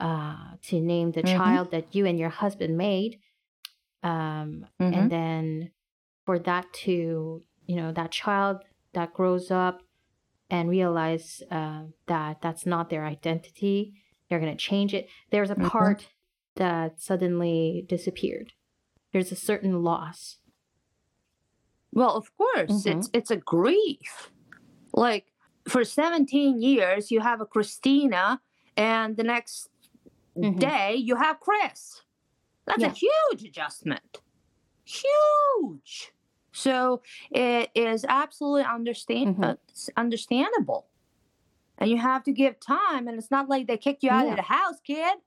[0.00, 1.38] uh, to name the Mhm.
[1.38, 3.20] child that you and your husband made
[4.02, 5.70] um, and then
[6.26, 8.56] for that to you know that child
[8.92, 9.76] that grows up
[10.50, 11.82] and realize uh,
[12.12, 13.94] that that's not their identity
[14.28, 15.68] they're going to change it there's a Mhm.
[15.74, 16.00] part
[16.56, 18.48] that suddenly disappeared
[19.12, 20.20] there's a certain loss
[22.00, 22.90] Well, of course, Mhm.
[22.92, 24.12] it's it's a grief.
[25.04, 25.26] Like
[25.72, 28.40] for 17 years you have a Christina,
[28.76, 29.68] and the next
[30.36, 30.58] Mhm.
[30.58, 32.02] day you have Chris.
[32.66, 32.92] That's Yeah.
[32.92, 34.22] a huge adjustment.
[34.84, 36.12] Huge.
[36.52, 39.54] So it is absolutely understand uh,
[39.96, 40.86] understandable.
[41.78, 44.30] And you have to give time, and it's not like they kicked you out Yeah.
[44.32, 45.18] of the house, kid.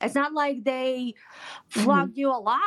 [0.00, 1.14] It's not like they
[1.68, 2.60] flogged you alive.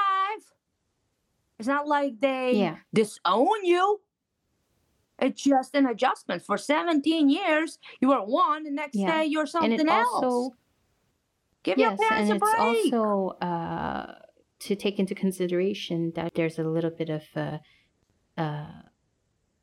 [1.59, 2.77] It's not like they Yeah.
[2.93, 4.01] disown you.
[5.19, 6.41] It's just an adjustment.
[6.43, 9.19] For 17 years, you were one, the next Yeah.
[9.19, 10.23] day you're something else.
[10.23, 10.55] also
[11.63, 12.93] Give your yes, parents and a it's break.
[12.93, 14.15] also uh,
[14.59, 17.57] to take into consideration that there's a little bit of uh,
[18.37, 18.81] uh,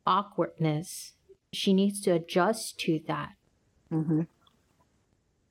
[0.05, 1.13] awkwardness.
[1.53, 3.33] She needs to adjust to that.
[3.91, 4.21] mm-hmm.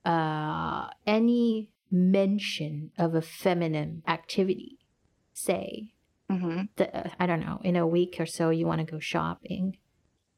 [0.04, 4.78] Uh, any mention of a feminine activity,
[5.32, 5.92] say,
[6.30, 6.62] Mm-hmm.
[6.74, 9.78] the, I don't know, in a week or so, you want to go shopping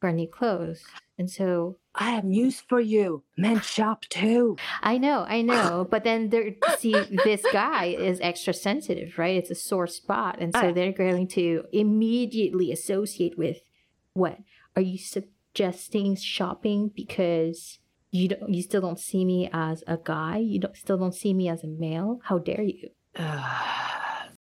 [0.03, 0.83] new clothes.
[1.19, 3.25] And so I have news for you.
[3.37, 4.57] Men shop too.
[4.83, 6.93] I know, I know, but then there, see,
[7.25, 9.37] this guy is extra sensitive, right?
[9.37, 10.73] It's a sore spot, and so Ah.
[10.73, 13.59] they're going to immediately associate with
[14.13, 14.39] what?
[14.77, 17.81] Are you suggesting shopping because
[18.13, 20.39] you don't, you still don't see me as a guy?
[20.39, 22.21] You don't still don't see me as a male?
[22.25, 22.91] How dare you?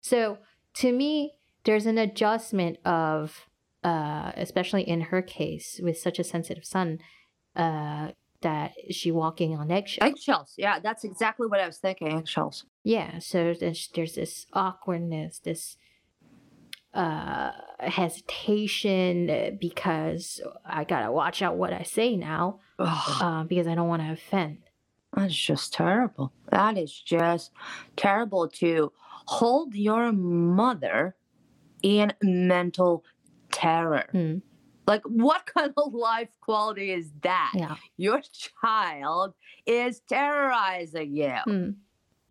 [0.01, 0.37] So
[0.75, 1.33] to me,
[1.65, 3.49] there's an adjustment of,
[3.83, 6.99] uh, especially in her case with such a sensitive son,
[7.55, 8.09] uh,
[8.41, 10.11] that she walking on eggshells.
[10.11, 10.53] Eggshells.
[10.57, 12.11] Yeah, that's exactly what I was thinking.
[12.13, 12.65] Eggshells.
[12.83, 15.77] Yeah, so there's, there's this awkwardness, this
[16.93, 23.87] uh, hesitation because I gotta watch out what I say now uh, because I don't
[23.87, 24.59] want to offend.
[25.13, 26.31] that's just terrible.
[26.49, 27.51] That is just
[27.95, 28.91] terrible to
[29.25, 31.15] hold your mother
[31.83, 33.03] in mental
[33.51, 34.05] terror.
[34.11, 34.37] Hmm.
[34.87, 37.51] Like, what kind of life quality is that?
[37.55, 37.75] Yeah.
[37.97, 38.21] Your
[38.61, 39.33] child
[39.65, 41.35] is terrorizing you.
[41.43, 41.69] Hmm.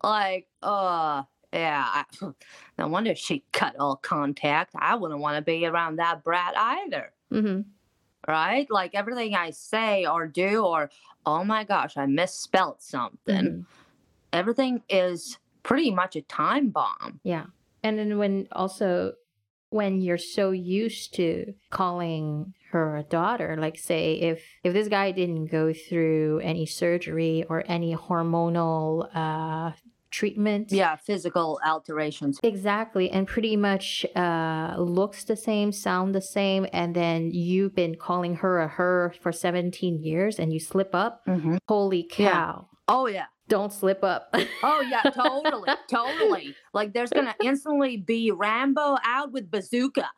[0.03, 1.85] Like, uh, yeah.
[1.87, 2.03] I,
[2.79, 4.73] no wonder she cut all contact.
[4.77, 7.11] I wouldn't want to be around that brat either.
[7.31, 7.61] hmm
[8.27, 8.69] Right?
[8.69, 10.89] Like everything I say or do, or
[11.25, 13.45] oh my gosh, I misspelled something.
[13.45, 13.65] Mhm.
[14.33, 17.21] Everything is pretty much a time bomb.
[17.23, 17.45] Yeah.
[17.83, 19.13] And then when also
[19.69, 25.11] when you're so used to calling her a daughter, like say if if this guy
[25.11, 29.71] didn't go through any surgery or any hormonal uh
[30.09, 30.71] treatment.
[30.71, 32.39] Yeah, physical alterations.
[32.41, 37.95] Exactly, and pretty much uh, looks the same, sound the same, and then you've been
[37.95, 41.25] calling her a her for 17 years and you slip up.
[41.27, 41.57] Mm-hmm.
[41.67, 42.31] Holy Yeah.
[42.31, 42.69] cow.
[42.87, 43.25] Oh yeah.
[43.47, 44.35] Don't slip up.
[44.63, 46.55] Oh yeah, totally, totally.
[46.73, 50.09] Like there's gonna instantly be Rambo out with bazooka.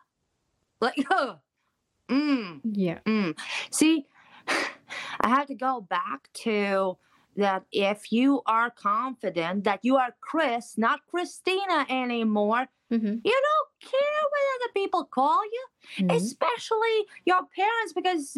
[0.82, 0.96] Like,
[2.10, 3.00] mm, yeah.
[3.06, 3.38] mm.
[3.70, 4.06] See,
[4.48, 6.98] I have to go back to
[7.36, 7.66] that.
[7.72, 14.24] If you are confident that you are Chris, not Christina anymore, hmm you don't care
[14.32, 15.66] what other people call you,
[16.00, 16.16] Mm-hmm.
[16.16, 18.38] especially your parents, because.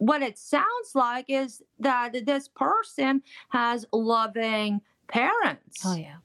[0.00, 6.16] What it sounds like is that this person has loving parents Oh, yeah.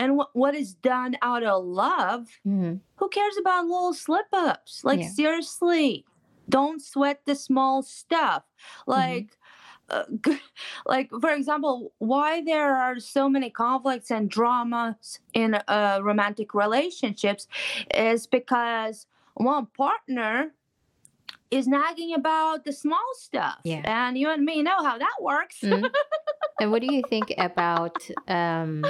[0.00, 4.82] and what what is done out of love hmm who cares about little slip ups
[4.82, 5.08] like Yeah.
[5.10, 6.04] seriously
[6.48, 8.42] don't sweat the small stuff
[8.90, 8.90] Mm-hmm.
[8.90, 9.38] like
[9.90, 10.04] uh,
[10.86, 17.46] like for example why there are so many conflicts and dramas in uh, romantic relationships
[17.94, 20.52] is because one partner
[21.50, 23.82] is nagging about the small stuff Yeah.
[23.84, 25.90] and you and me know how that works Mhm.
[26.60, 28.84] and what do you think about um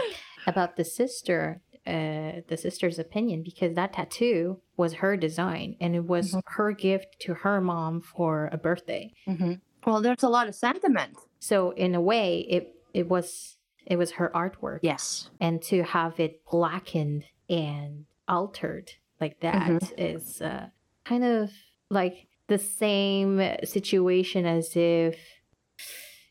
[0.46, 6.04] about the sister uh the sister's opinion because that tattoo was her design and it
[6.06, 6.42] was Mhm.
[6.46, 9.60] her gift to her mom for a birthday Mhm.
[9.86, 14.12] well there's a lot of sentiment so in a way it it was it was
[14.12, 20.66] her artwork yes and to have it blackened and altered like that is uh,
[21.04, 21.50] kind of
[21.90, 25.16] like the same situation as if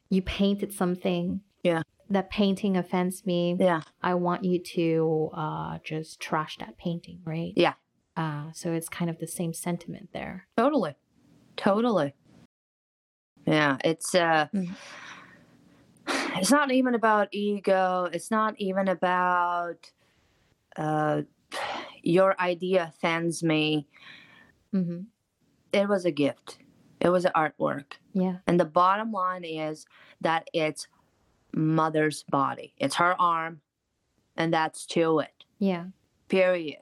[0.10, 1.82] you painted something Yeah.
[2.10, 7.54] that painting offends me yeah i want you to uh, just trash that painting right
[7.56, 7.74] Yeah.
[8.16, 10.96] uh, so it's kind of the same sentiment there Totally.
[11.56, 12.14] Totally.
[13.46, 14.76] Yeah, it's uh Mhm.
[16.36, 18.10] it's not even about ego.
[18.12, 19.92] It's not even about
[20.76, 21.22] uh
[22.04, 23.88] your idea offends me.
[24.72, 25.02] hmm
[25.78, 26.58] It was a gift.
[27.00, 27.94] It was an artwork.
[28.14, 29.86] yeah And the bottom line is
[30.22, 30.88] that it's
[31.54, 32.74] mother's body.
[32.78, 33.62] It's her arm
[34.36, 35.44] and that's to it.
[35.60, 35.86] yeah
[36.30, 36.80] period.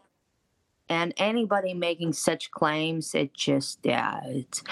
[0.88, 4.64] And anybody making such claims, it just yeah, it's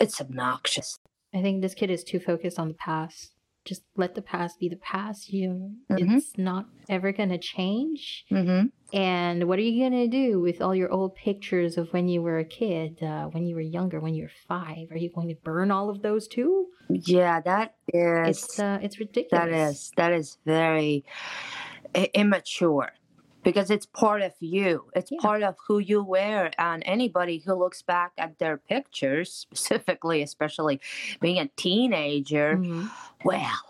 [0.00, 0.98] it's obnoxious.
[1.34, 3.31] I think this kid is too focused on the past.
[3.64, 5.32] Just let the past be the past.
[5.32, 6.16] You, Mhm.
[6.16, 8.24] it's not ever gonna change.
[8.30, 8.66] Mm-hmm.
[8.94, 12.38] And what are you gonna do with all your old pictures of when you were
[12.38, 14.90] a kid, uh, when you were younger, when you were five?
[14.90, 16.66] Are you going to burn all of those too?
[16.90, 19.30] Yeah, that is It's uh, it's ridiculous.
[19.30, 21.04] that is that is very
[22.14, 22.90] immature
[23.42, 24.90] because it's part of you.
[24.94, 25.18] It's Yeah.
[25.20, 30.80] part of who you were, and anybody who looks back at their pictures, specifically, especially
[31.20, 32.90] being a teenager, Mhm.
[33.24, 33.60] well.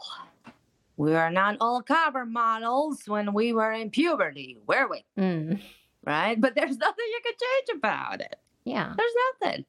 [0.96, 5.04] We are not all cover models when we were in puberty, were we?
[5.18, 5.60] Mm.
[6.04, 6.38] Right?
[6.40, 8.36] But there's nothing you can change about it.
[8.64, 8.94] Yeah.
[8.96, 9.64] there's nothing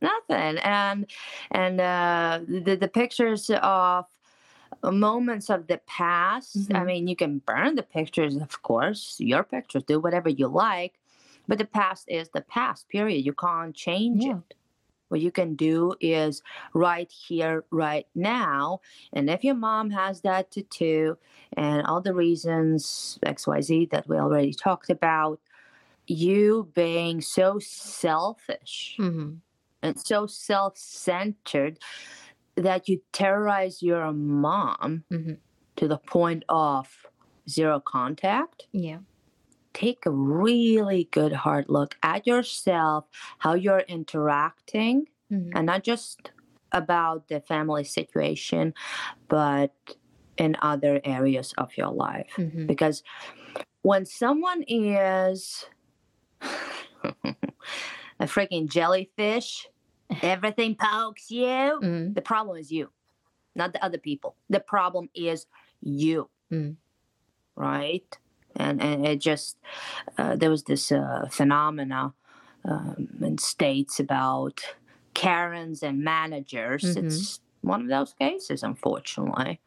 [0.00, 1.10] nothing and
[1.50, 4.06] and uh the, the pictures of
[4.82, 6.86] moments of the past i Mhm.
[6.86, 10.94] mean you can burn the pictures of course your pictures do whatever you like
[11.48, 14.38] but the past is the past period you can't change Yeah.
[14.38, 14.54] it
[15.08, 16.42] what you can do is
[16.74, 18.80] right here right now
[19.12, 21.16] and if your mom has that tattoo
[21.56, 25.40] and all the reasons xyz that we already talked about
[26.06, 29.34] you being so selfish hmm
[29.82, 31.78] and so self-centered
[32.62, 35.38] that you terrorize your mom Mhm.
[35.76, 37.06] to the point of
[37.48, 38.98] zero contact Yeah.
[39.74, 43.04] take a really good hard look at yourself
[43.38, 45.52] how you're interacting Mhm.
[45.54, 46.32] and not just
[46.72, 48.74] about the family situation
[49.28, 49.72] but
[50.36, 52.66] in other areas of your life Mhm.
[52.66, 53.02] because
[53.82, 55.66] when someone is
[58.20, 59.68] a freaking jellyfish,
[60.22, 61.80] everything pokes you.
[61.82, 62.14] Mm.
[62.14, 62.90] The problem is you,
[63.54, 64.36] not the other people.
[64.48, 65.46] The problem is
[65.80, 66.76] you, Mm.
[67.56, 68.18] right?
[68.56, 69.56] And and it just
[70.16, 72.14] uh, there was this uh, phenomena
[72.64, 74.60] um, in states about
[75.14, 76.82] Karens and managers.
[76.82, 76.96] Mhm.
[77.04, 79.60] It's one of those cases, unfortunately,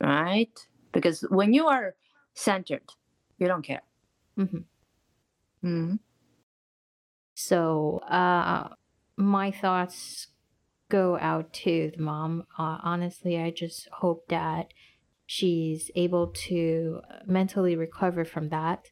[0.00, 0.66] right?
[0.92, 1.94] Because when you are
[2.34, 2.92] centered,
[3.38, 3.82] you don't care.
[4.36, 4.64] Mhm.
[5.64, 5.96] Mm-hmm.
[7.34, 8.68] So, uh,
[9.16, 10.28] my thoughts
[10.88, 12.44] go out to the mom.
[12.58, 14.72] Uh, honestly, I just hope that
[15.26, 18.90] she's able to mentally recover from that.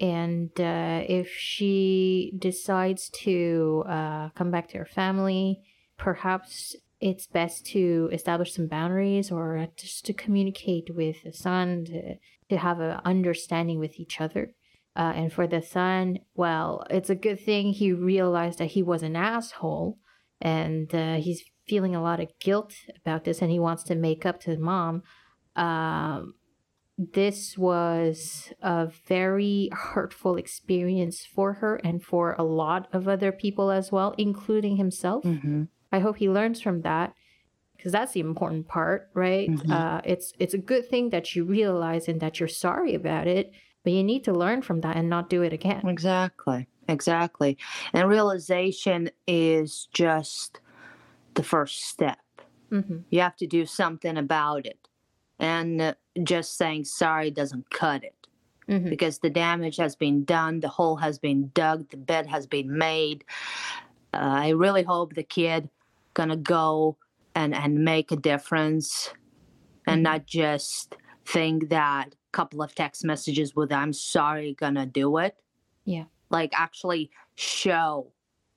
[0.00, 5.60] And uh, if she decides to uh, come back to her family,
[5.96, 12.14] perhaps it's best to establish some boundaries or just to communicate with the son to,
[12.48, 14.54] to have an understanding with each other.
[14.98, 19.04] Uh, and for the son, well, it's a good thing he realized that he was
[19.04, 19.96] an asshole
[20.40, 24.26] and uh, he's feeling a lot of guilt about this and he wants to make
[24.26, 25.02] up to the mom.
[25.54, 26.34] Um,
[26.98, 33.70] this was a very hurtful experience for her and for a lot of other people
[33.70, 35.22] as well, including himself.
[35.22, 35.64] Mm-hmm.
[35.92, 37.14] I hope he learns from that
[37.76, 39.48] because that's the important part, right?
[39.48, 39.70] Mhm.
[39.70, 43.52] Uh, it's it's a good thing that you realize and that you're sorry about it,
[43.84, 45.86] but you need to learn from that and not do it again.
[45.86, 46.68] Exactly.
[46.88, 47.58] Exactly.
[47.92, 50.60] And realization is just
[51.34, 52.18] the first step.
[52.70, 54.78] hmm You have to do something about it.
[55.38, 58.14] And just saying sorry doesn't cut it
[58.66, 62.46] hmm because the damage has been done, the hole has been dug, the bed has
[62.46, 63.24] been made.
[64.14, 65.68] Uh, I really hope the kid
[66.14, 66.96] gonna go
[67.34, 69.12] and and make a difference
[69.86, 70.04] and Mhm.
[70.04, 75.34] not just think that couple of text messages with I'm sorry gonna do it.
[75.84, 76.04] Yeah.
[76.30, 78.12] Like actually show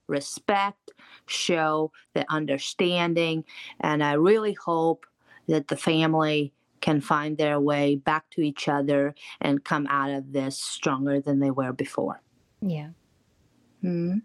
[0.05, 0.91] respect,
[1.25, 3.43] show the understanding,
[3.79, 5.07] and I really hope
[5.47, 10.31] that the family can find their way back to each other and come out of
[10.31, 12.21] this stronger than they were before.
[12.61, 12.89] Yeah.
[13.81, 14.19] Hmm.